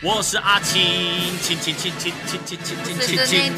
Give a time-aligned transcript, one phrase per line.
[0.00, 0.80] 我是阿青，
[1.42, 3.52] 青青青青青青青青青青，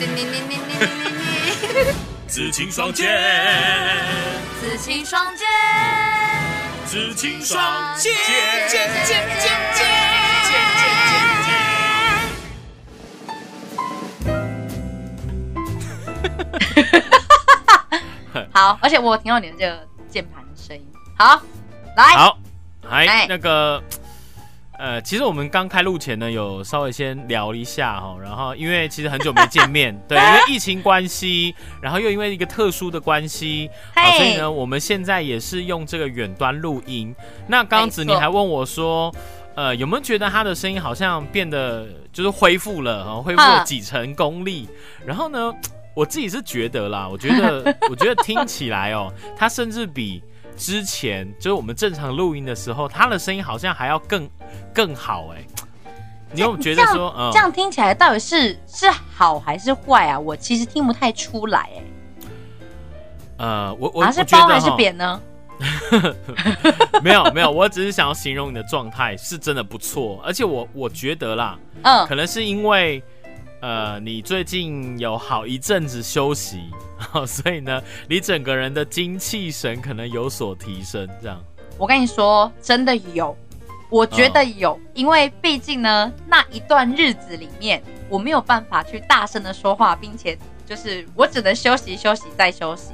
[2.27, 3.07] 紫青双剑，
[4.59, 5.47] 紫青双剑，
[6.87, 8.15] 紫青双剑，
[8.71, 9.87] 剑剑剑剑
[18.51, 20.83] 好，而且我听到你的这个键盘的声音。
[21.19, 21.43] 好，
[21.99, 22.39] 来，好，
[22.89, 23.83] 哎哎，那个。
[24.81, 37.15] 呃，其实我们刚开录前呢，有稍微先聊一下哈，然后因为其实很久没见面， 对，因为疫情关系，然后又因为一个特殊的关系，啊，所以呢，我们现在也是用这个远端录音。
[37.47, 39.15] 那刚刚子妮没错还问我说，
[39.55, 44.67] 呃，有没有觉得他的声音好像变得就是恢复了，哦，恢复了嗯几成功力？
[45.05, 45.53] 然后呢，
[45.95, 50.23] 我自己是觉得啦，我觉得 我觉得听起来哦，他甚至比。
[50.57, 54.29] 之前就是我们正常录音的时候，他的声音好像还要更
[54.73, 55.45] 更好哎、
[56.33, 57.31] 你有觉得说，嗯。
[57.33, 60.19] 这样听起来到底是是好还是坏啊？
[60.19, 61.83] 我其实听不太出来，哎，
[63.39, 64.77] 呃，我我啊是我觉得褒还是哈。
[64.77, 65.21] 贬呢？
[67.03, 72.07] 没有没有，我只是想要形容你的状态是真的不错，而且我我觉得啦，嗯。
[72.07, 73.03] 可能是因为
[73.61, 76.61] 呃你最近有好一阵子休息，
[77.27, 81.41] 所以呢，你整个人的精气神可能有所提升，这样。
[81.79, 83.37] 我跟你说，真的有，
[83.89, 92.93] 我觉得有，因为毕竟呢，那一段日子里面，我没有办法去大声的说话，并且就是我只能休息休息再休息。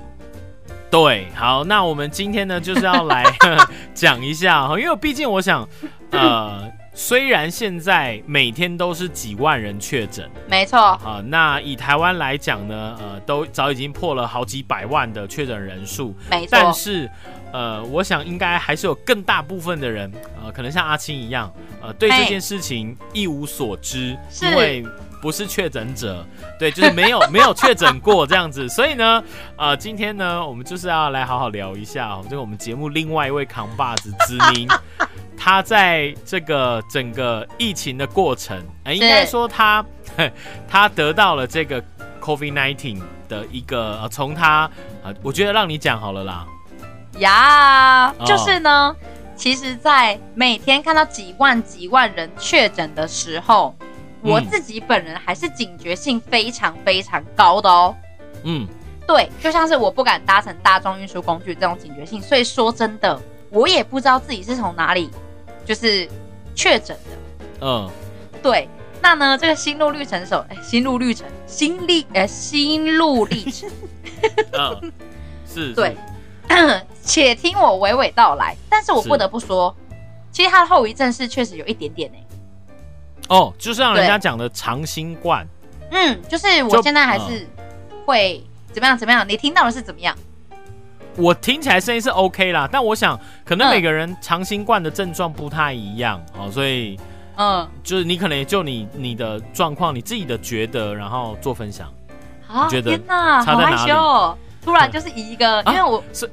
[0.89, 3.25] 对，好，那我们今天呢，就是要来
[3.93, 5.69] 讲一下哈，因为毕竟我想，
[6.13, 17.09] 呃，虽然现在每天都是几万人确诊没错，啊、那以台湾来讲呢，呃，都早已经破了好几百万的确诊人数，没错，但是，
[17.53, 20.11] 呃，我想应该还是有更大部分的人，
[20.43, 24.83] 呃，可能像阿青一样，呃，对这件事情一无所知，因为
[25.27, 26.25] 不是确诊者，
[26.57, 29.21] 对，就是没有没有确诊过这样子， 所以呢，
[29.57, 34.69] 呃，今天呢，我们就是要来好好聊一下哦，这个我们节目另外一位扛把子子宁，
[35.37, 39.85] 他在这个整个疫情的过程，呃、应该说他
[40.71, 41.83] 他得到了这个
[42.21, 44.71] COVID nineteen 的一个，呃从他
[45.03, 46.47] 呃，我觉得让你讲好了啦，
[47.19, 48.25] 呀，哦。
[48.25, 48.95] 就是呢，
[49.35, 53.75] 其实，在每天看到几万几万人确诊的时候，
[54.27, 54.47] 我嗯。
[54.51, 57.95] 自己本人还是警觉性非常非常高的哦。
[58.43, 58.67] 嗯。
[59.07, 63.17] 对，就像是我不敢搭乘大众运输工具这种警觉性，所以说真的，
[63.51, 65.09] 我也不知道自己是从哪里
[65.65, 66.09] 就是
[66.57, 67.17] 确诊的。
[67.61, 67.89] 嗯，
[68.43, 68.69] 对，
[69.01, 73.71] 那呢，这个心路历程手，哎，心路历程，心历，呃，心路历程，
[74.59, 74.93] 嗯，
[75.47, 75.97] 是，对，
[77.01, 78.57] 且听我娓娓道来。
[78.69, 79.73] 但是我不得不说，
[80.33, 82.19] 其实它的后遗症是确实有一点点呢、
[83.29, 85.47] 哦，就是像人家讲的长新冠，
[85.91, 87.47] 嗯，就是我现在还是
[88.05, 89.27] 会怎么样怎么样？
[89.29, 90.17] 你听到的是怎么样？
[91.17, 96.99] 我听起来声音是 OK 啦，但我想可能嗯每个人长新冠的症状不太一样哦，所以
[97.37, 101.93] 嗯，就是你可能也就你你的状况，你自己的觉得，然后做分享。
[102.49, 104.39] 啊，觉得天哪，好害差在哪里羞哦！
[104.63, 106.31] 突然就是以一个，啊因为我是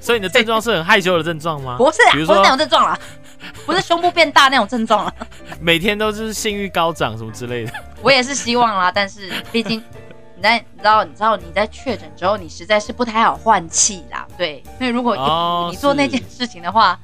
[0.00, 1.76] 所以你的症状是很害羞的症状吗？
[1.78, 2.98] 不是啊，比如说不是那种症状啦，
[3.66, 5.14] 不是胸部变大那种症状了。
[5.60, 7.72] 每天都是性欲高涨什么之类的。
[8.02, 9.82] 我也是希望啦，但是毕竟
[10.36, 14.26] 你在你知道你知道你在确诊之后，你实在是不太好换气啦。
[14.36, 16.98] 对，所以如果哦你做那件事情的话，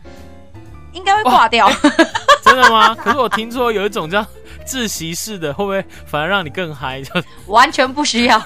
[0.92, 1.70] 应该会挂掉。
[2.42, 2.94] 真的吗？
[2.94, 4.24] 可是我听说有一种叫
[4.66, 7.00] 窒息式的，会不会反而让你更嗨？
[7.02, 7.10] 就
[7.46, 8.38] 完全不需要。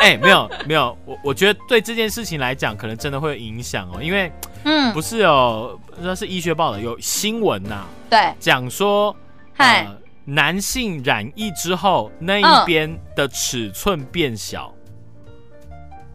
[0.00, 4.30] 哎、没有没有，我我觉得对这件事情来讲，可能真的会有影响哦，因为
[4.64, 9.14] 嗯，不是有那是医学报的，有新闻呐、对，讲说，
[9.52, 14.72] 嗨呃，男性染疫之后那嗯一边的尺寸变小。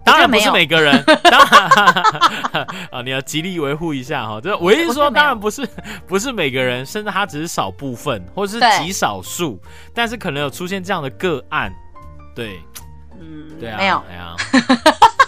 [0.09, 4.39] 当然不是每个人， 当然 啊，你要极力维护一下哈。
[4.41, 5.67] 这我意思说，当然不是
[6.07, 9.59] 不是每个人，甚至他只是少部分，或者是极少数，
[9.93, 11.71] 但是可能有出现这样的个案。
[12.35, 12.59] 对
[13.19, 14.03] 嗯，对啊，没有。
[14.09, 14.35] 哎呀。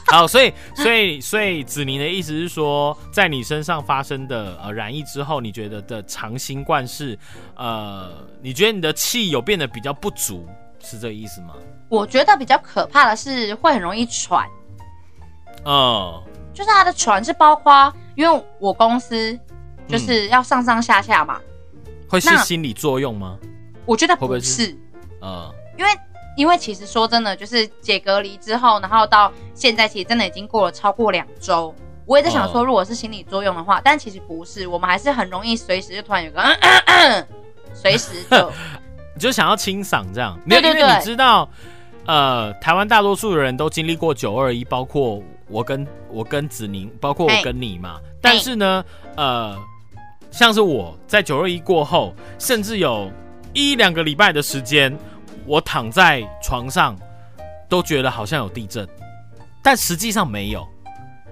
[0.07, 7.17] 好，所以所以所以子宁的意思是说，在你身上发生的呃染疫之后，你觉得的长新冠是
[7.55, 8.09] 呃，
[8.41, 10.45] 你觉得你的气有变得比较不足，
[10.83, 11.53] 是这个意思吗？
[11.87, 14.45] 我觉得比较可怕的是会很容易喘，
[15.63, 19.37] 哦，就是他的船是包括，因为我公司
[19.87, 21.39] 就是要上上下下嘛，
[22.09, 23.37] 会是那心理作用吗？
[23.85, 24.65] 我觉得不会不会是？
[24.65, 24.77] 是，
[25.21, 25.91] 呃，因为
[26.37, 31.73] 因为其实说真的，就是解隔离之后，然后到现在，其实真的已经过了超过两周。
[32.05, 37.27] 我也在想说，哦如果是心理作用的话，但其实不是，我们还是很容易随时就突然有个，嗯嗯嗯
[37.73, 38.51] 随时就
[39.19, 41.47] 就想要清嗓这样，没有，对对因为你知道，
[42.05, 45.21] 呃，台湾大多数的人都经历过九二一，包括
[45.51, 47.99] 我跟我跟子宁，包括我跟你嘛。
[48.21, 48.83] 但是呢，
[49.17, 49.55] 呃，
[50.31, 53.11] 像是我在九二一过后，甚至有
[53.53, 54.97] 一两个礼拜的时间，
[55.45, 56.95] 我躺在床上
[57.67, 58.87] 都觉得好像有地震，
[59.61, 60.65] 但实际上没有。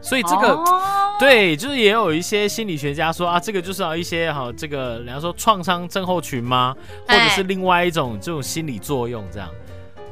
[0.01, 6.73] 所以这个、哦对，就是也有一些心理学家说啊，这个就是要一些哈、这个人家说创伤症候群吗？
[7.05, 9.49] 或者是哎另外一种这种心理作用这样。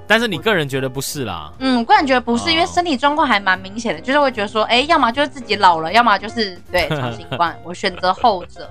[0.08, 8.70] 但是你个人觉得不是啦，嗯，我个人觉得不是，哦因为身体状况还蛮明显的，就是会觉得说，哎，要么就是自己老了，要么就是对长新冠，我选择后者。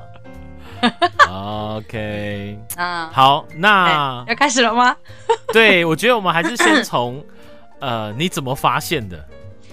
[1.31, 4.97] OK， 嗯，好，哎那要开始了吗？
[5.53, 7.23] 对我觉得我们还是先从
[7.81, 9.23] 呃你怎么发现的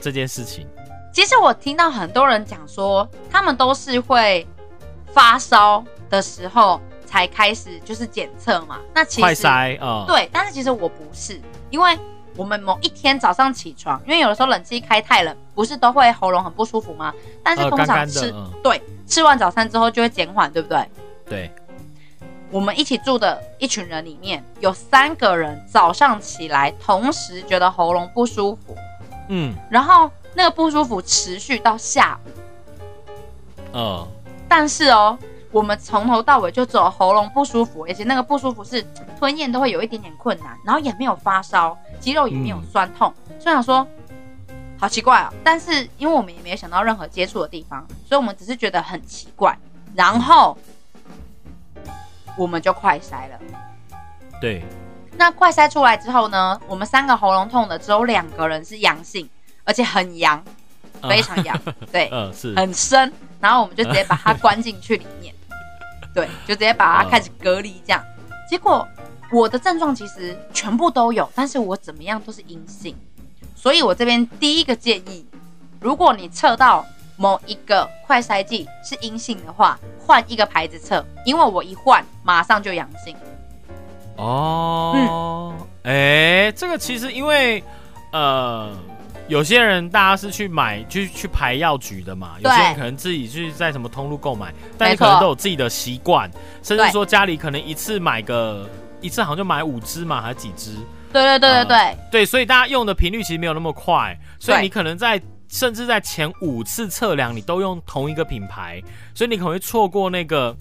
[0.01, 0.67] 这件事情。
[1.13, 4.47] 其实我听到很多人讲说，他们都是会
[5.13, 6.81] 发烧的时候
[7.13, 8.79] 才开始就是检测嘛。
[8.91, 11.39] 那其实快筛啊，对，但是其实我不是，
[11.69, 11.95] 因为
[12.35, 17.13] 我们某一天早上起床，因为有的时候冷气开太冷，不是都会喉咙很不舒服吗？
[17.43, 18.33] 但是呃，通常吃、
[18.63, 20.89] 对吃完早餐之后就会减缓，对不对？
[21.29, 21.51] 对，
[22.49, 28.75] 我们一起住的一群人里面有三个人早上起来同时觉得喉咙不舒服，
[29.27, 32.29] 嗯然后那个不舒服持续到下午。
[33.73, 34.07] 呃，
[34.49, 35.15] 但是哦，
[35.53, 38.83] 我们从头到尾就只有喉咙不舒服，而且那个不舒服是
[39.19, 43.87] 吞咽都会有一点点困难，然后也没有发烧，肌肉也没有酸痛，所以想说
[44.79, 45.31] 好奇怪哦。
[45.43, 49.55] 但是因为我们也没有想到任何接触的地方，所以我们只是觉得很奇怪，
[49.93, 50.57] 然后
[52.35, 53.39] 我们就快筛了。
[54.41, 54.63] 对，
[55.17, 59.29] 那快筛出来之后呢，我们三个喉咙痛的只有两个人是阳性，
[59.63, 60.43] 而且很阳，
[61.01, 61.55] 呃非常阳，
[61.91, 65.33] 对，呃是，很深，然后我们就直接把它关进去里面，
[66.13, 68.03] 对，就直接把它开始隔离这样。
[68.49, 68.87] 结果
[69.31, 72.95] 我的症状其实全部都有，但是我怎么样都是阴性，
[73.55, 75.25] 所以我这边第一个建议，
[75.79, 83.15] 如果你测到某一个快筛剂是阴性的话，换一个牌子测，因为我一换马上就阳性。
[84.17, 87.63] 哦，哎、这个其实因为
[88.11, 88.71] 呃，
[89.27, 96.29] 有些人大家是去买去去排药局的嘛，有些人可能自己去在什么通路购买，但是可能都有自己的习惯，
[96.61, 100.75] 甚至说家里可能一次买个一次好像就买五支嘛，还是几支？
[101.11, 108.81] 对对对对对，对，所以大家用的频率其实没有那么快，所以你可能在甚至在前五次测量，你都用同一个品牌，
[109.13, 110.55] 所以你可能会错过那个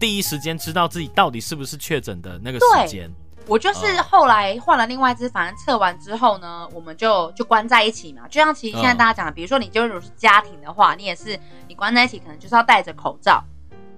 [0.00, 3.10] 第一时间知道自己到底是不是确诊的那个时间。
[3.48, 8.28] 我就是后来换了另外一只，反正测完之后呢，我们就就关在一起嘛。
[8.28, 13.42] 就像其实现在大家讲的，比如说你就如果是家庭的话，你也是你关在一起，可能就是要戴着口罩。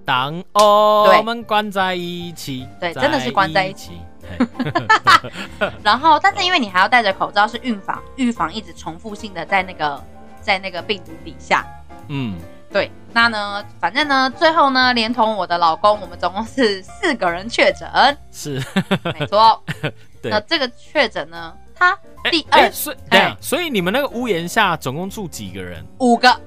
[0.03, 4.01] 当我对们关在一起，对真的是关在一起。
[5.83, 10.01] 然后，但是因为你还要戴着口罩，是预防预防一直重复性的在那个
[10.39, 11.65] 在那个病毒底下。
[12.07, 12.35] 嗯，
[12.71, 18.63] 对，那呢，反正呢，最后呢，连同我的老公，我们总共是四个人确诊，是。
[19.19, 19.61] 没错。
[20.21, 22.97] 对那这个确诊呢，他哎第二哎所以
[23.41, 25.83] 所以你们那个屋檐下总共住几个人？
[25.97, 26.39] 五个，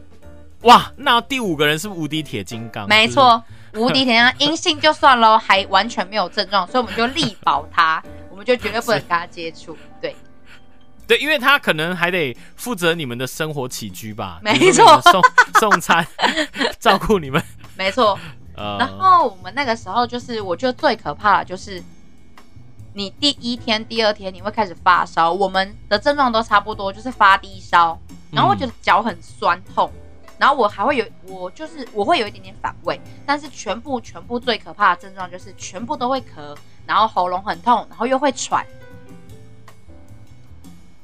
[0.63, 2.89] 哇，那第五个人是无敌铁金刚？
[2.89, 3.43] 没错，
[3.75, 9.77] 无敌铁金刚阴性就算喽，还完全没有症状，所以我们就力保他， 我们就绝对不能跟他接触。
[10.01, 10.15] 对，
[11.07, 15.23] 对，因为他可能还得负责你们的生活起居吧，没错送
[15.61, 16.07] 送餐，
[16.81, 17.43] 照顾你们。
[17.77, 18.19] 没错。
[18.57, 21.83] 呃，然后我们那个时候就是，我觉得最可怕的就是，
[22.93, 27.99] 你第一天、第二天你会开始发烧，我们的症状都差不多，就是发低烧，
[28.31, 29.91] 然后我觉得脚很酸痛，
[30.39, 36.57] 然后我还会有，我就是我会有一点点反胃，但是全部全部最可怕的症状就是全部都会咳，
[36.87, 38.65] 然后喉咙很痛，然后又会喘。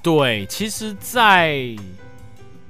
[0.02, 1.76] 对，其实，在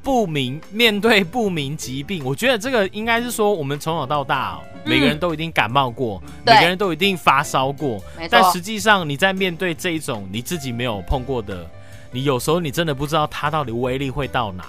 [0.02, 6.54] 不明面对不明疾病，我觉得这个应该是说，我们从小到大、哦，嗯每个人都一定感冒过，对。
[6.54, 8.28] 每个人都一定发烧过，没错。
[8.30, 11.64] 但实际上你在面对这一种你自己没有碰过的，
[12.10, 14.64] 你有时候你真的不知道它到底威力会到哪，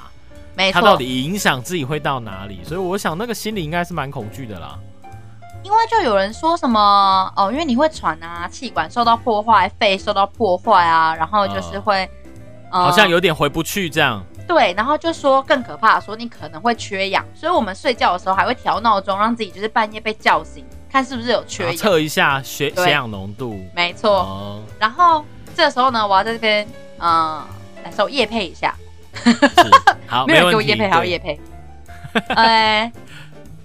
[0.53, 4.77] 没错，它到底影响自己会到哪里，所以我想那个心里应该是蛮恐惧的啦。
[5.63, 12.10] 因为就有人说什么哦，因为你会喘啊，气管受到破坏，肺受到破坏啊，然后就是会，
[12.72, 14.24] 呃好像有点回不去这样。
[14.48, 21.78] 对，然后就说更可怕，说你可能会缺氧，所以我们睡觉的时候还会调闹钟，让自己就是半夜被叫醒，看是不是有缺氧。
[21.78, 23.63] 测一下血血氧浓度。
[23.74, 24.20] 没错。
[24.20, 25.24] 哦，然后
[25.56, 26.68] 这时候呢，我要在这边，
[27.00, 27.42] 嗯、
[27.84, 28.75] 来稍微夜配一下，
[30.28, 30.62] 没有人给我。
[30.62, 31.40] 夜配，还要夜配。
[32.28, 32.92] 呃，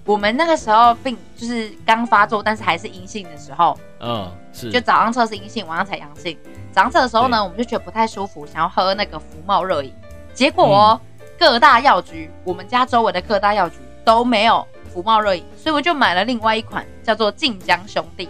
[0.07, 6.37] 我们那个时候病就是刚发作，但是还是阴性的时候，嗯，是就早上测是阴性，晚上才阳性。
[6.71, 9.93] 早上测的时候呢，我们就觉得不太舒服，想要喝那个福茂热饮，
[10.33, 11.01] 结果哦，
[11.37, 18.29] 各大药局，我们家周围的各大药局都没有福茂热饮，所以我就买了另外一款叫做晋江兄弟。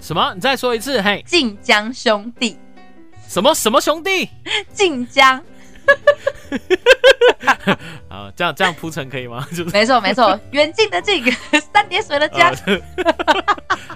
[0.00, 0.32] 什么？
[0.34, 2.58] 你再说一次，嘿，晋江兄弟，
[3.28, 4.28] 什么什么兄弟？
[4.72, 5.40] 晋江，
[8.08, 9.46] 啊，这样这样铺陈可以吗？
[9.50, 11.22] 就是没错没错， 远近的近，
[11.72, 12.50] 三点水的江，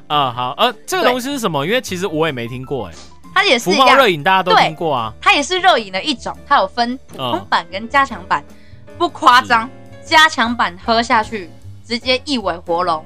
[0.08, 1.64] 呃啊，好，呃，这个东西是什么？
[1.66, 2.92] 因为其实我也没听过，哎，
[3.34, 8.44] 它也是一样热，饮大家都对听过啊，它也是热饮的一种，它有分普通版跟加强版，
[8.98, 9.68] 不夸张，
[10.04, 11.50] 加强版喝下去
[11.86, 13.04] 直接一尾活龙，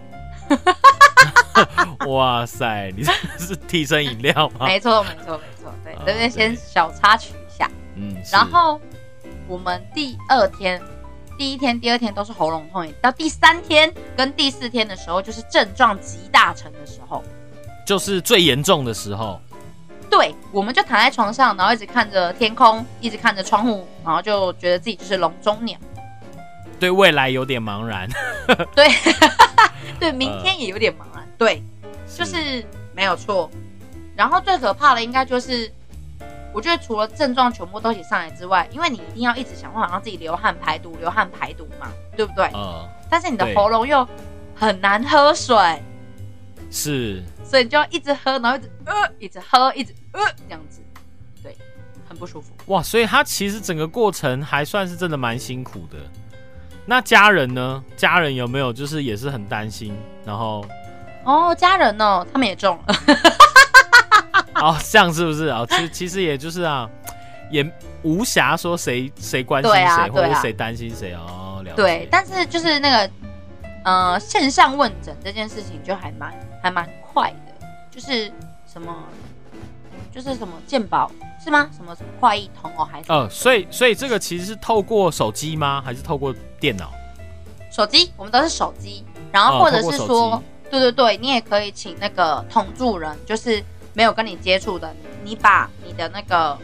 [2.08, 4.66] 哇塞，你这是替身饮料吗？
[4.66, 8.80] 没错没错没错，对，啊这边先小插曲一下，嗯，然后
[9.48, 10.80] 我们第二天。
[11.38, 17.22] 第一天、第二天都是喉咙痛，到第三天跟第四天的时候，就是症状极大成的时候。
[17.86, 19.38] 就是最严重的时候，
[20.08, 25.78] 对，我们就躺在床上，然后一直看着天空，一直看着窗户，然后就觉得自己就是笼中鸟。
[26.80, 28.08] 对未来有点茫然，
[28.74, 28.88] 对，
[30.00, 31.28] 对，明天也有点茫然。
[31.36, 31.62] 对，
[32.08, 33.50] 就是没有错。
[34.16, 35.70] 然后最可怕的应该就是，
[36.56, 42.46] 我觉得除了症状全部都一起上来之外，因为你一定要一直想办法让自己流汗排毒，流汗排毒嘛，对不对？
[42.54, 44.08] 呃，但是你的喉咙又
[44.54, 45.54] 很难喝水，
[46.70, 50.80] 是所以你就要一直喝，然后一直呃，一直喝，一直呃，这样子，
[51.42, 51.54] 对，
[52.08, 52.54] 很不舒服。
[52.68, 55.98] 哇，所以他其实整个过程还算是真的蛮辛苦的。
[56.86, 57.84] 那家人呢？
[57.98, 59.94] 家人有没有就是也是很担心？
[60.24, 60.64] 然后
[61.22, 62.94] 哦，家人哦，他们也中了。
[64.62, 65.64] 哦，这样是不是啊？
[65.68, 66.88] 其实其实也就是啊，
[67.50, 67.64] 也
[68.02, 71.60] 无暇说谁谁关心谁，或者谁担心谁哦。
[71.64, 71.76] 了解。
[71.76, 73.10] 对，但是就是那个
[73.84, 76.32] 呃线上问诊这件事情就还蛮
[76.62, 78.32] 还蛮快的，就是
[78.70, 78.94] 什么
[80.12, 81.10] 就是什么健保
[81.42, 81.68] 是吗？
[81.76, 85.82] 什么什么快易通哦，还是呃，所以所以这个其实是透过手机吗？
[85.84, 86.90] 还是透过电脑？
[87.70, 88.10] 手机？
[88.16, 93.62] 我们都是手机，然后哦或者是说，机对对对，你也可以请那个同住人，就是
[93.96, 96.56] 没有跟你接触的，你把你的那个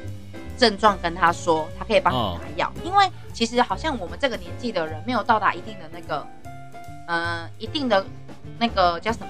[0.58, 2.72] 症状跟他说，他可以帮哦你拿药。
[2.84, 6.26] 因为其实好像我们这个年纪的人没有到达一定的那个，
[7.08, 8.04] 呃，一定的
[8.58, 9.28] 那个叫什么？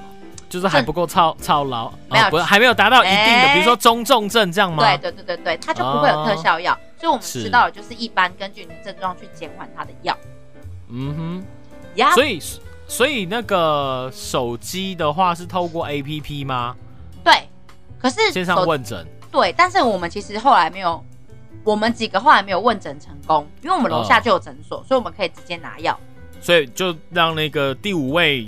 [0.48, 4.82] 就是还不够操操劳，没有哦不是还没有达到一定的，哎比如说中重症这样吗？
[4.84, 10.18] 对对对对对，它就不会有特效药，所以我们是吃到的就是一般根据你的症状去减缓它的药
[10.90, 11.42] 嗯
[11.94, 12.14] 呀哼，。
[12.14, 12.40] 所以
[12.86, 16.76] 所以那个手机的话是透过 A P P 吗？
[18.02, 21.02] 对，可是线上手问诊对，但是我们其实后来没有，
[21.64, 25.98] 我们几个后来没有问诊成功，因为我们楼下就有诊所，所以我们可以直接拿药。
[26.40, 28.46] 所以就让那个第五位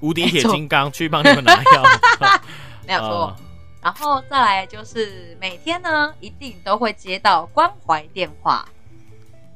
[0.00, 1.84] 无敌铁金刚去帮你们拿药。
[2.86, 3.08] 没有错。
[3.08, 3.36] 呃
[3.80, 8.68] 然后再来就是每天呢，一定都会接到关怀电话。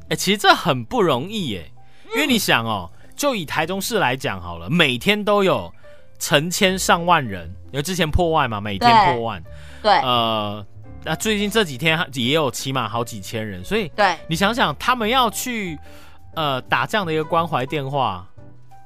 [0.09, 1.71] 哎、其实这很不容易耶，
[2.15, 5.71] 因为你想哦，就以台中市来讲好了，每天都有
[6.21, 9.43] 成千上万人，因为之前破万嘛，每天破万，
[9.83, 10.65] 对、呃，
[11.05, 15.79] 那最近这几天也有起码好几千人，所以对，你想想，他们要去
[16.35, 18.29] 呃打这样的一个关怀电话，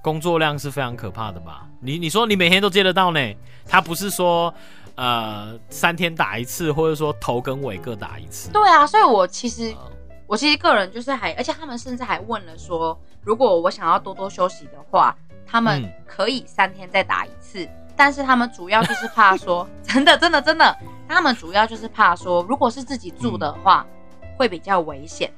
[0.00, 1.66] 工作量是非常可怕的吧？
[1.81, 3.21] 你你说你每天都接得到呢？
[3.69, 4.55] 他不是说
[4.95, 8.52] 呃三天打一次，或者说头跟尾各打一次。
[8.52, 9.93] 对啊，所以我其实呃
[10.28, 17.69] 我其实个人就是还，而且他们甚至还问了说，如果我想要多多休息的话，他们嗯可以三天再打一次。
[17.97, 20.76] 但是他们主要就是怕说， 真的真的真的，
[21.09, 23.87] 他们主要就是怕说，如果是自己住的话，
[24.37, 25.33] 会比较危险。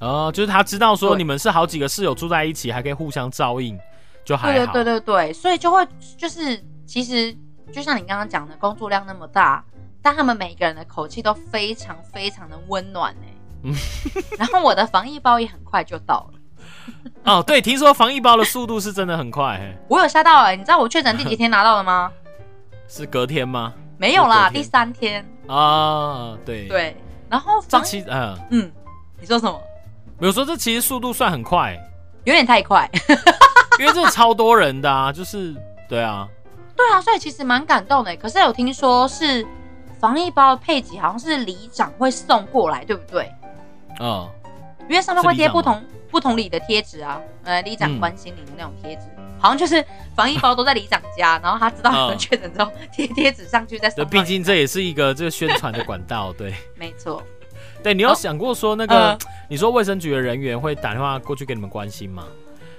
[0.00, 3.78] 哦，就是他知道说你们是好几个室友住在一起，还可以互相照应，
[4.24, 4.54] 就还好。
[4.54, 7.34] 对对对对对，所以就会就是其实
[7.72, 9.64] 就像你刚刚讲的，工作量那么大，
[10.02, 13.28] 但他们每个人的口气都非常非常的温暖哎、
[13.64, 13.74] 嗯
[14.38, 16.35] 然后我的防疫包也很快就到了。
[17.24, 22.10] 哦，对，听说防疫包的速度是真的很快，嘿我有吓到哎、你知道我确诊第几天拿到的吗？
[22.88, 23.72] 是隔天吗？
[23.98, 25.26] 没有啦，第三天。
[25.48, 26.96] 啊，对，，对，
[27.28, 28.72] 然后这防其实嗯，嗯，
[29.20, 29.60] 你说什么？
[30.18, 31.76] 没有说这其实速度算很快，
[32.24, 32.88] 有点太快。
[33.78, 35.54] 因为这超多人的啊，就是
[35.88, 36.26] 对啊，
[36.76, 38.10] 对啊，所以其实蛮感动的。
[38.10, 39.46] 欸可是有听说是
[39.98, 43.30] 防疫包的配给好像是里长会送过来，对不对？
[44.00, 44.26] 嗯，
[44.88, 45.82] 因为上面会贴不同
[46.16, 48.00] 不同里的贴纸啊，呃，里长嗯。
[48.00, 49.02] 关心你的那种贴纸，
[49.38, 54.18] 好像就是防疫包都在里长家，然后他知道有人嗯确诊之后贴贴纸上去再送对，到你。
[54.18, 57.22] 毕竟这也是一个这个宣传的管道，对，没错，
[57.82, 59.18] 对，你有哦想过说那个，嗯
[59.50, 62.24] 你说卫生局的人员会打电话过去给你们关心吗？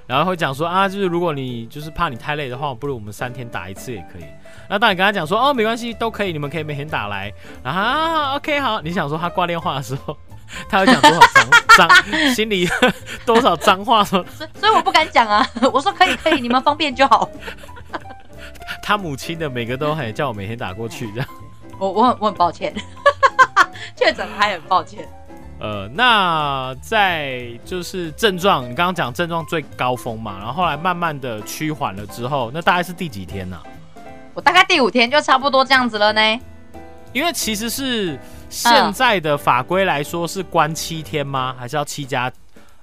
[0.08, 4.25] 然后会讲说啊，就是如果你就是怕你太累的话，不如我们三天打一次也可以。
[4.70, 7.32] 那当你跟他讲说哦，没关系，都可以，你们可以每天打来。
[7.64, 10.18] 啊，OK 好，你想说他挂电话的时候，
[10.70, 11.90] 他会讲多少脏脏，
[12.36, 12.68] 心里
[13.26, 15.48] 多少脏话说， 所以所以我不敢讲啊。
[15.74, 17.30] 我说可以可以，你们方便就好。
[18.84, 21.28] 他母亲的每个都很叫我每天打过去这样。
[21.80, 22.74] 我我很我很抱歉，
[23.96, 25.08] 确诊还很抱歉。
[25.60, 33.60] 呃，那在就是症状，你刚刚讲症状最高峰嘛，然后后来慢慢的趋缓了之后，那大概是第几天呢、
[34.38, 36.22] 我大概第五天就差不多这样子了呢。
[37.12, 38.20] 因为其实是
[38.51, 41.56] 现在的法规来说是关七天吗？
[41.58, 42.32] 还是要七加、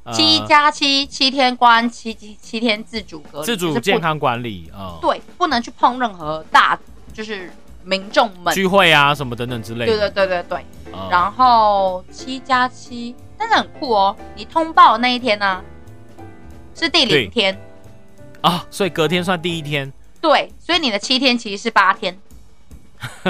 [0.03, 6.77] 呃七加七，七天关，七七七天自主隔离，自主健康管理啊、呃对，不能去碰任何大，
[7.13, 7.49] 就是
[7.85, 8.53] 民众们。
[8.53, 10.11] 聚会啊什么等等之类对的。
[10.11, 14.17] 对对对对，呃然后七加七，但是很酷哦。
[14.35, 15.63] 你通报那一天呢、
[16.75, 17.57] 是第零天，
[18.41, 19.93] 啊，所以隔天算第一天，
[20.25, 22.19] 对，所以你的七天其实是八天，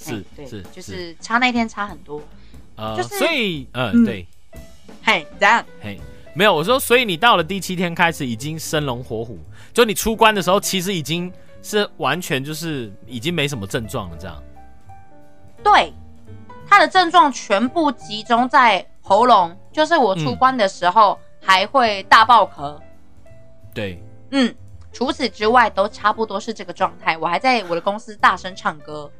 [0.00, 1.14] 是是就是。
[1.20, 2.22] 差那天差很多。
[2.74, 4.02] 呃，就是所以呃嗯。
[4.02, 4.26] 对，
[5.04, 5.62] 嘿，这样？
[5.78, 6.00] 嘿，
[6.34, 9.38] 没有，我说，所以你到了第七天开始已经生龙活虎，
[9.74, 11.30] 就你出关的时候，其实已经
[11.62, 14.42] 是完全就是已经没什么症状了，这样。
[15.62, 15.92] 对，
[16.66, 22.80] 他的症状全部集中在喉咙，就是我出关的时候还会大爆咳，
[23.74, 24.54] 对，嗯。
[24.96, 27.18] 除此之外，都差不多是这个状态。
[27.18, 29.10] 我还在我的公司大声唱歌，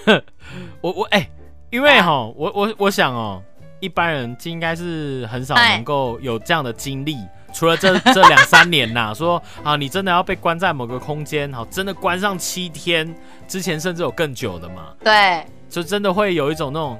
[0.80, 1.28] 我我哎、
[1.68, 3.42] 因为哈，我我我想哦，
[3.80, 7.18] 一般人应该是很少哎能够有这样的经历。
[7.52, 13.14] 除了这这两三年呐、说啊，你真的要被关在某个空间，好，真的关上七天，
[13.46, 16.98] 之前甚至有更久的嘛，对，就真的会有一种那种，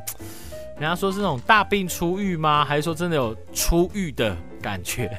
[0.78, 2.66] 人家说是那种大病初愈吗？
[2.66, 5.10] 还是说真的有出狱的感觉？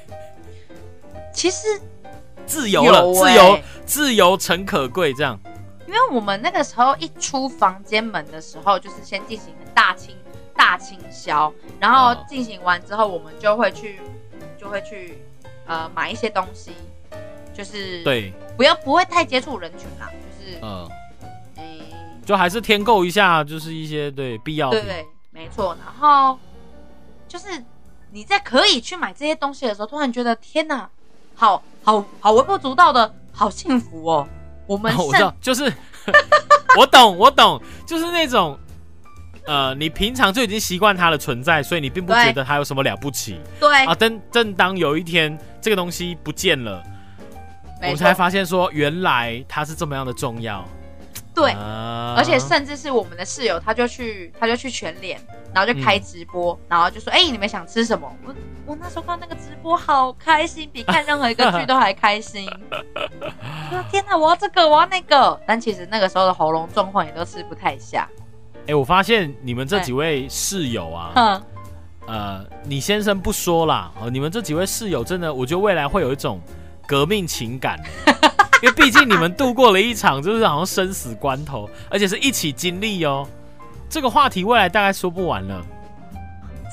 [1.33, 1.67] 其实
[2.45, 5.39] 自由了，有自欸由，自由诚可贵，这样。
[5.87, 10.15] 因为我们那个时候一出房间门的时候，就是先进行大清
[10.55, 13.99] 大清销，然后哦进行完之后，我们就会去
[14.59, 15.19] 就会去
[15.65, 16.71] 呃买一些东西，
[17.53, 20.89] 就是对，不要不会太接触人群啦，就是嗯、
[21.57, 21.81] 诶、
[22.25, 24.81] 就还是添购一下，就是一些对必要品。
[24.81, 25.77] 对对，没错。
[25.85, 26.37] 然后
[27.27, 27.63] 就是
[28.11, 30.89] 你在可以去买这些东西的时候，突然觉得天哪，
[31.35, 34.27] 好好好微不足道的好幸福哦。
[34.67, 35.71] 我们我知道，就是
[36.77, 38.57] 我懂，我懂，就是那种。
[39.47, 43.93] 呃，你平常就已经习惯它的存在，所以你并不觉得它有什么了不起对，啊。
[43.93, 46.81] 正正当有一天这个东西不见了，
[47.79, 50.65] 我们才发现说，原来它是这么样的重要。
[51.35, 51.51] 对。
[51.51, 55.19] 啊而且甚至是我们的室友，他就去他就去全脸，
[55.53, 58.33] 然后就开直播，然后就说：“哎、你们想吃什么？”我
[58.65, 62.49] 我那时候看那个直播好开心，比看任何一个剧都还开心。
[63.91, 65.37] 天哪，我要这个，我要那个。
[65.45, 68.07] 但其实那个时候的喉咙状况也都吃不太下。
[68.67, 71.43] 哎、我发现你们这几位室友啊，哼，
[72.07, 76.39] 呃，你先生不说啦，哦，你们这几位室友真的，我觉得未来会有一种
[76.87, 77.77] 革命情感，
[78.65, 83.27] 因为毕竟你们度过了一场就是好像生死关头，而且是一起经历哦。
[83.87, 85.63] 这个话题未来大概说不完了。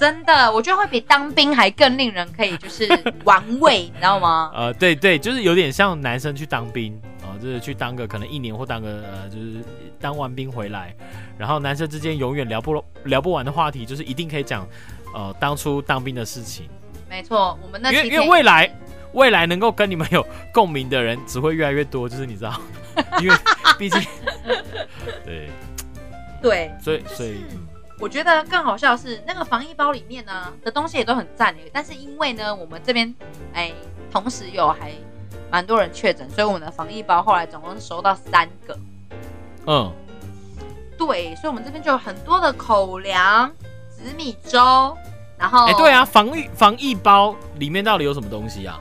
[0.01, 2.89] 真的，我觉得会比当兵还更令人可以就是
[3.25, 4.51] 玩味，你知道吗？
[4.55, 9.63] 呃，对对，就是有点像男生去当兵啊、就是去当个可能一年或当个呃，就是
[10.01, 10.97] 当完兵回来，
[11.39, 14.67] 然后男生之间永远聊不聊不完的话题，就是一定可以讲
[15.15, 16.67] 呃当初当兵的事情。
[17.09, 18.75] 没错，我们那因为因为未来
[19.13, 22.61] 未来能够跟你们有共鸣的人只会越来越多，就是你知道，
[23.21, 23.37] 因为
[23.79, 24.01] 毕竟
[25.25, 25.51] 对，
[26.41, 27.45] 对，所以所以。
[27.51, 27.69] 嗯
[28.01, 33.15] 我觉得更好笑的是，那个防疫包里面呢的东西也都很赞诶，但是因为呢，我们这边
[33.55, 33.71] 哎，
[34.11, 34.91] 同时有还
[35.53, 38.77] 蛮多人确诊，所以我们的防疫包后来总共是收到三个。
[39.69, 39.93] 嗯，
[40.99, 43.49] 对，所以我们这边就有很多的口粮、
[43.89, 44.97] 紫米粥，
[45.39, 48.81] 然后哎、对啊，，防疫防疫包里面到底有什么东西啊？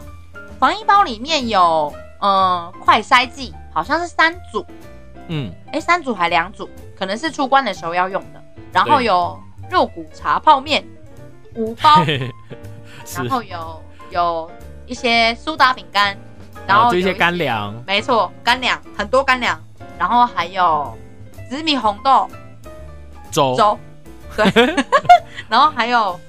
[0.62, 4.64] 防疫包里面有呃快筛剂，好像是三组，
[5.28, 8.40] 嗯，哎，三组还两组，可能是出关的时候要用的。
[8.72, 10.86] 然后有肉骨茶泡面
[11.56, 12.04] 五包，
[13.18, 14.52] 然，后有有
[14.86, 16.16] 一些苏打饼干，
[16.68, 19.60] 然后就一些干，粮，没错，干粮很多干粮，
[19.98, 20.96] 然后还有
[21.50, 22.30] 紫米红豆。
[23.32, 23.80] 粥，粥，
[24.36, 24.76] 对，
[25.50, 26.20] 然后还有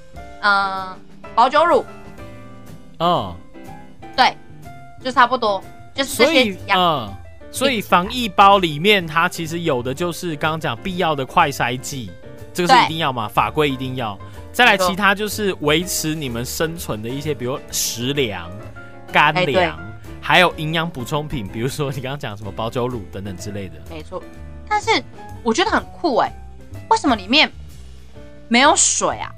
[0.41, 0.97] 嗯、呃
[1.35, 1.85] 保酒乳，
[2.99, 3.42] 嗯，对，
[5.03, 5.63] 就差不多，
[5.95, 6.79] 就是这所以些几样。
[6.81, 7.15] 嗯，
[7.51, 12.11] 所以防疫包里面它其实有的就是刚刚讲必要的快筛剂，
[12.55, 14.19] 这个是一定要嘛，法规一定要。
[14.53, 18.51] 再来，其他就是维持你们生存的一些，比如食粮，
[19.11, 19.79] 干粮，
[20.21, 23.77] 还有营养补充品，比如说你刚刚讲什么保酒乳等等之类的。
[23.91, 24.23] 没错。
[24.69, 25.03] 但是
[25.43, 26.31] 我觉得很酷哎、
[26.91, 27.51] 为什么里面
[28.49, 29.33] 没有水啊？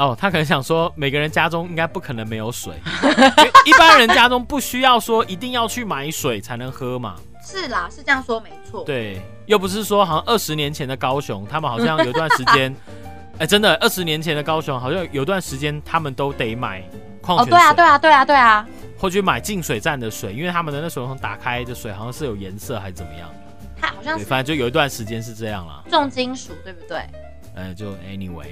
[0.00, 7.16] 哦，他可能想说，每个人家中应该不可能没有水， 因为一般人家中不需要说一定要去买水才能喝嘛。
[7.44, 8.82] 是啦，是这样说没错。
[8.84, 12.74] 对，又不是说好像二十年前的高雄，他们好像有段时间，
[13.38, 16.82] 哎、真的，二十年前的高雄好像有段时间他们都得买
[17.20, 18.66] 矿哦，泉水，对啊，对啊，对啊，对啊，
[18.98, 23.28] 或去买净水站的水，因为他们的那水龙头打开的水好像是有颜色还是怎么样。
[23.60, 25.82] 对，它好像是反正就有一段时间是这样啦。
[25.90, 27.02] 重金属，对不对？
[27.54, 28.50] 呃，就 anyway，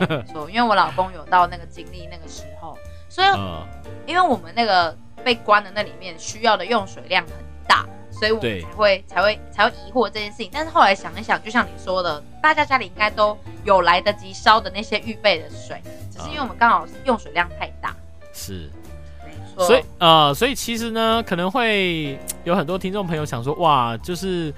[0.50, 2.76] 因为我老公有到那个经历那个时候，
[3.08, 3.66] 所以呃，
[4.06, 7.32] 因为我们那个被关的那里面需要的用水量很
[7.68, 10.50] 大，所以我们才会才会才会疑惑这件事情。
[10.52, 17.94] 但是后来想一想，就像你说的，大家家里应该都有来得及烧的那些预备的水，只是因为我们刚好用水量太大。
[18.32, 18.68] 是。
[19.24, 24.52] 没错，所以呃，所以其实呢，可能会有很多听众朋友想说，哇，就是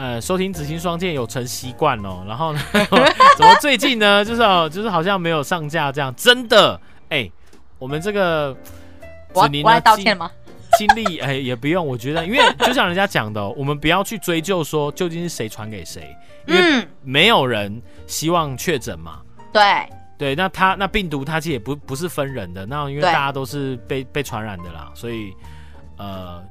[0.00, 2.60] 呃，收听紫星双剑有成习惯哦，然后呢，
[3.36, 7.30] 怎么最近呢，就是哦，就是好像没有上架这样，真的，哎、
[7.78, 8.56] 我们这个
[9.34, 10.30] 我要子宁呢我来道歉吗？
[10.78, 19.20] 经经历，哎、也不用，我觉得，因为就像人家讲的哦、我们不要去追究说究竟是谁传给谁，因为嗯，没有人希望确诊嘛。
[19.52, 19.62] 对，
[20.16, 25.34] 对，那他那病毒它其实也不不是分人的，那因为大家都是被被传染的啦，所以
[25.98, 26.42] 呃，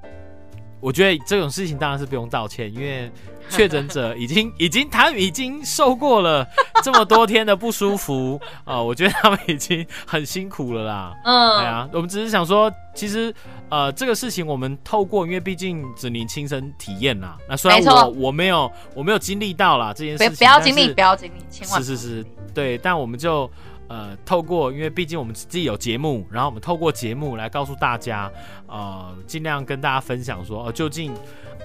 [0.79, 3.11] 我觉得这种事情当然是不用道歉，因为
[3.49, 6.47] 确诊者已经 已经他们已经受过了
[6.83, 11.15] 这么多天的不舒服啊、 我觉得他们已经很辛苦了啦。
[11.25, 13.33] 嗯，对啊，我们只是想说，其实
[13.69, 17.37] 呃，这个事情我们透过，因为毕竟子宁亲身体验啦。
[17.47, 23.49] 那虽然我我没有我没有经历到啦这件事情，不不要经历，不要经历，千万是是是对，但我们就
[23.89, 28.31] 呃透过，因为毕竟我们自己有节目，然后我们透过节目来告诉大家，
[28.67, 31.13] 呃，尽量跟大家分享说，呃，究竟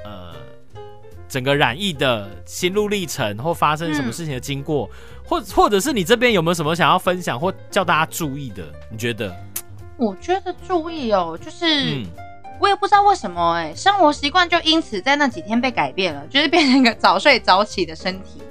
[0.04, 0.34] 呃
[1.28, 4.90] 整个染疫的心路历程或发生什么嗯事情的经过，
[5.24, 8.64] 或或者是你这边有没有什么想要分享或叫大家注意的？
[8.90, 9.34] 你觉得？
[9.96, 12.06] 我觉得注意哦，就是、嗯，
[12.60, 18.42] 我也不知道为什么哎、生活习惯就因此在那几天被改变了，就是变成一个早睡早起的身体。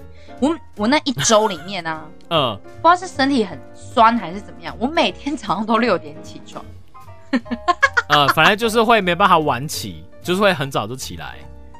[0.43, 6.63] 我我那一周里面啊， 嗯，不知道是身体很酸还是怎么样，我每天早上都六点起床。
[8.09, 11.37] 呃，反正就是会没办法晚起，就是会很早就起来。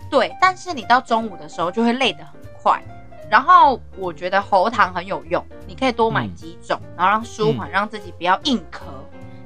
[0.09, 2.81] 对，但是你到中午的时候就会累得很快。
[3.29, 8.83] 然后我觉得喉糖很有用，你可以多买嗯几种，然后让舒缓，让自己不要硬咳，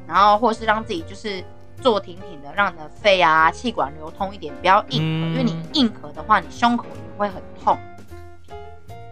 [0.05, 1.43] 然后或是让自己就是
[1.81, 7.77] 坐挺挺的，让你的肺啊气管流通一点，不要硬咳，嗯因为你硬咳的话，你胸口也会很痛。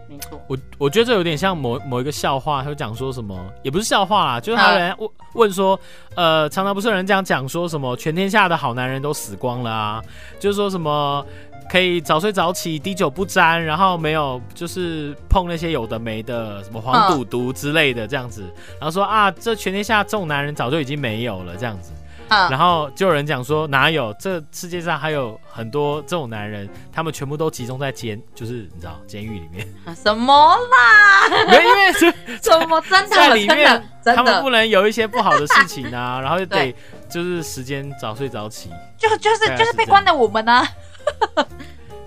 [0.08, 5.78] 没错，我我觉得这有点像某某一个笑话，他就讲说什么，也不是笑话啦，就是他有人问问说，
[6.14, 10.02] 呃，常常不是有人这样讲说什么全天下的好男人都死光了啊，
[10.38, 11.26] 就是说什么
[11.68, 18.42] 可以早睡早起、滴酒不沾，然后没有就是碰那些有的没的，什么黄赌毒之类的这样子，
[18.78, 21.92] 然后说啊，这全天下这种男人早就已经没有了这样子。
[22.28, 31.28] 嗯，然后就有人讲说，哪有这世界上还有很多这种男人，他们全部都集中在监，就是你知道监狱里面，什么啦？
[31.46, 32.10] 因为这
[32.42, 32.80] 什么？
[32.82, 36.74] 真的在里面他们不，能有一些不好的事情啊， 然后就得
[37.08, 38.70] 就是时间早睡早起。
[38.98, 40.66] 就就是就是被关的我们呢、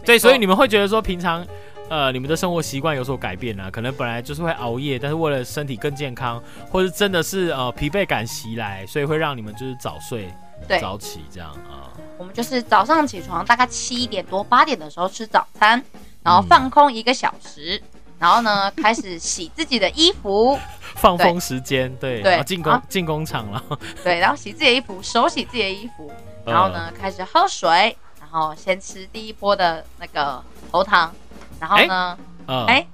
[0.04, 1.46] 对，所以你们会觉得说，平常
[1.90, 10.32] 呃你们的生活习惯有所改变啊，可能本来就是会熬夜，但是为了身体更健康，或是真的是呃疲惫感袭来，所以会让你们就是早睡，
[10.80, 11.90] 早起这样啊。
[12.18, 15.84] 我们就是早上起床大概七点多八点的时候吃早餐，
[16.22, 17.82] 然后嗯放空一个小时，
[18.20, 20.60] 然后呢开始洗自己的衣服，
[20.98, 22.32] 放风时间，对，对。
[22.32, 22.84] 然后进工啊。
[22.90, 23.64] 进工厂了，
[24.04, 26.12] 对，然后洗自己的衣服，手洗自己的衣服，
[26.46, 31.14] 然后呢开始喝水，然后先吃第一波的那个喉糖，
[31.60, 32.18] 然后呢，
[32.48, 32.88] 呃，哎、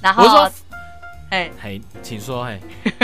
[0.00, 0.50] 然我是说后，
[1.30, 2.60] 哎，嘿，请说，嘿，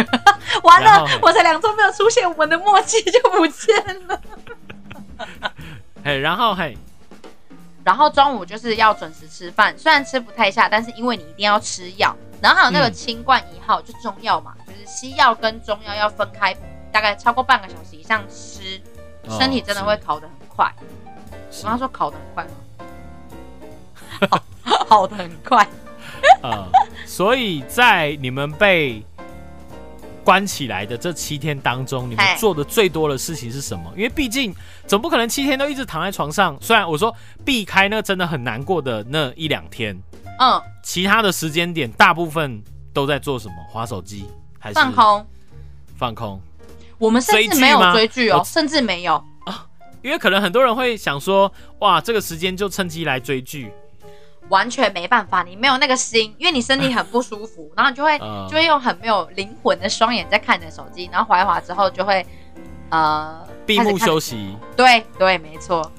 [0.63, 4.21] 完了我才两周没有出现，我们的默契就不见了。
[6.05, 6.77] 嘿，然后嘿，
[7.83, 16.55] 然后中午就是要准时吃饭，虽然吃不太下，但是因为你一定要吃药，然后还有那个嗯清冠一号，就中药嘛，就是西药跟中药要分开，
[16.93, 18.81] 大概超过半个小时以上吃，
[19.27, 20.73] 哦身体真的会烤得很快。
[21.51, 21.61] 是。
[21.61, 22.45] 我刚刚说烤得很快
[24.31, 24.41] 吗？
[24.69, 25.67] 好好的很快。
[26.43, 26.69] 呃，
[27.07, 29.03] 所以在你们被
[30.25, 33.91] 关起来的这七天当中，你们做的最多的事情是什么？
[33.97, 34.55] 因为毕竟
[34.87, 36.57] 总不可能七天都一直躺在床上。
[36.61, 39.97] 虽然我说避开那真的很难过的那一两天，
[40.39, 43.55] 嗯，其他的时间点大部分都在做什么？
[43.71, 44.27] 划手机
[44.59, 44.93] 还是放？
[44.93, 45.27] 空。
[45.97, 46.41] 放空。
[46.99, 49.23] 我们甚至没有追剧哦，甚至没有。
[50.01, 53.73] 因为可能很多人会想说，哇，这个时间就趁机来追剧，
[54.49, 62.25] 完全没办法，你没有那个心，因为你身体很不舒服，然后你就会、呃就会用很没有灵魂的双眼在看你的手机，然后滑一滑之后就会
[62.91, 65.91] 呃闭目休息，息，对对，没错，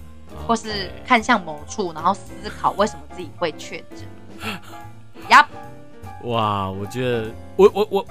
[0.48, 4.00] 或是看向某处，然后思考为什么自己会确诊。
[5.30, 5.48] 呀，
[6.24, 8.06] 哇，我觉得我我我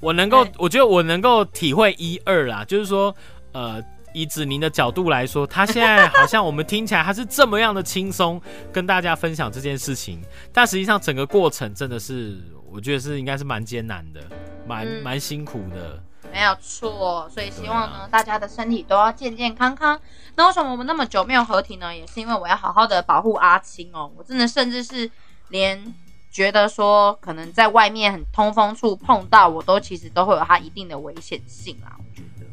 [0.00, 3.14] 我能够，我觉得我能够体会一二啦，就是说，
[3.52, 8.40] 呃，以子宁的角度来说，他现在好像我们听起来他是这么样的轻松，
[8.72, 10.20] 跟大家分享这件事情，
[10.52, 12.38] 但实际上整个过程真的是，
[12.70, 14.20] 我觉得是应该是蛮艰难的，
[14.66, 16.02] 蛮嗯蛮辛苦的。
[16.32, 20.00] 没有错，所以希望呢，啊大家的身体都要健健康康。
[20.36, 21.96] 那为什么我们那么久没有合体呢？
[21.96, 24.08] 也是因为我要好好的保护阿青哦。
[24.16, 25.10] 我真的甚至是
[25.48, 25.92] 连
[26.30, 31.96] 觉得说，可能在外面很通风处碰到，我都其实都会有它一定的危险性啦。
[31.98, 32.46] 我觉得，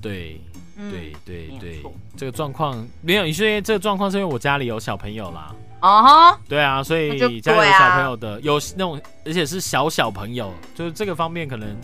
[0.00, 0.40] 对
[0.82, 1.82] 嗯，对对对
[2.16, 5.54] 这个状况没有，因为这个状况是因为我家里有小朋友啦。
[5.82, 11.74] 哦哈，对啊，所以家里有小朋友的，有那种，而且是小小朋友，就是这个方面可能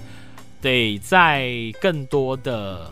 [0.60, 2.90] 得在更多的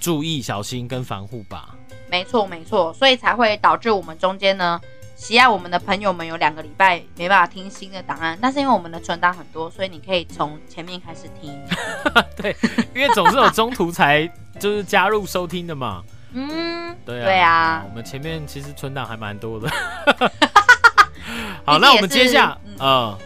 [0.00, 1.74] 注意、小心跟防护吧。
[2.10, 4.80] 没错没错，所以才会导致我们中间呢，
[5.22, 11.56] 喜爱我们的朋友们有两个礼拜没办法听新的档案，但是因为我们的存档很多，所以你可以从前面开始听。
[12.36, 12.56] 对
[12.92, 14.26] 因为总是有中途才
[14.58, 16.02] 就是加入收听的嘛。
[16.32, 19.70] 嗯，对啊，对啊我们前面其实存档还蛮多的。
[21.64, 23.18] 好，那我们接下，嗯呃，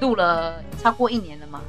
[0.00, 1.60] 录了超过一年了嘛。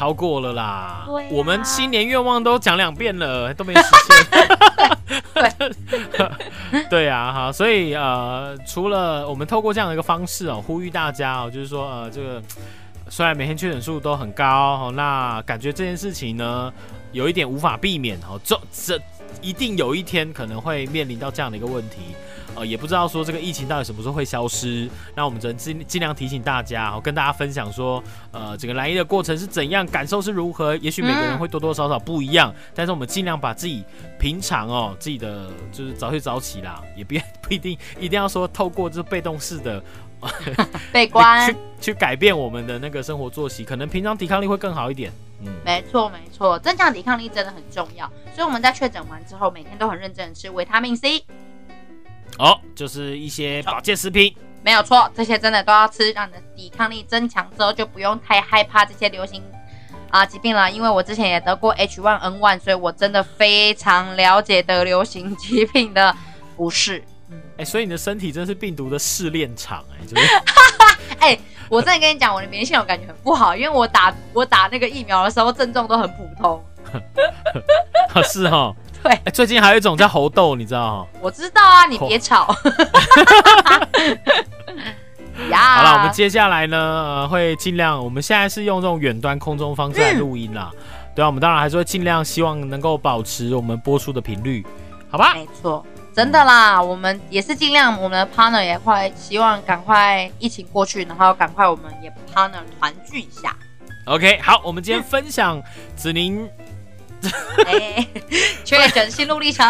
[0.00, 0.62] 超过了啦。
[0.62, 4.16] 啊我们新年愿望都讲两遍了，都没实现。
[5.34, 12.42] 对， 对啊，哈，所以呃，除了我们透过这样的一个方式哦，呼吁大家哦，就是说呃，这个
[13.10, 16.72] 虽然每天确诊数都很高哦，那感觉这件事情呢，
[17.12, 18.98] 有一点无法避免哦，这这
[19.42, 21.98] 一定有一天可能会面临到这样的一个问题。
[22.54, 30.76] 呃，也不知道说这个疫情到底什么时候会消失，那我们只能尽尽量提醒大家，然后，跟大家分享说，呃，整个来医的过程是怎样，感受是如何。
[30.76, 33.84] 也许每个人嗯会多多少少不一样，但是我们尽量把自己
[34.18, 39.82] 平常哦，自己的就是早睡早起啦，也别不一定一定要说透过这被动式的
[40.92, 45.10] 被关去，去改变我们的那个生活作息，可能平常抵抗力会更好一点。
[45.42, 48.06] 嗯，没错没错，增强抵抗力真的很重要。
[48.34, 51.24] 所以我们在确诊完之后，每天都很认真的吃维他命 C，
[52.40, 54.34] 哦，就是一些保健食品。
[54.62, 59.42] 没有错，这些真的都要吃，让你的抵抗力增强之后，就不用太害怕这些流行
[60.10, 60.70] 啊疾病了。
[60.70, 66.16] 因为我之前也得过 H1N1，所以我真的非常了解得流行疾病的
[66.56, 67.04] 不适。
[67.58, 70.22] 哎、所以你的身体真是病毒的试炼场，哎，就是
[71.20, 76.64] 哎、我真的跟你讲，我的免疫系统感觉很不好，因为我打我打那个疫苗的时候症状都很普通。
[78.24, 78.74] 是哦。
[79.04, 81.06] 对哎最近还有一种叫猴痘，你知道哦？
[81.20, 82.54] 我知道啊，你别吵。
[85.50, 90.70] 呀，好了，我们接下来呢、呃会尽量，我们现在是用这种远端空中方式来录音啦。
[91.14, 94.64] 对啊，我们当然还是会尽量希望能够保持我们播出的频率，
[95.10, 95.32] 好吧？
[95.34, 95.84] 没错，
[96.14, 103.56] 真的啦，我们也是尽量，我们的 partner 也快希望赶快疫情过去，然后赶快我们也 partner 团聚一下。
[104.06, 105.62] OK，好，我们今天分享
[105.96, 106.48] 子宁
[107.66, 108.06] 哎，
[108.64, 109.66] 确诊心路历程，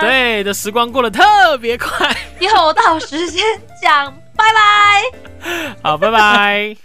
[0.00, 3.44] 对的时光过得特别快， 又到时间
[3.80, 5.74] 讲，拜拜。
[5.82, 6.76] 好，拜拜。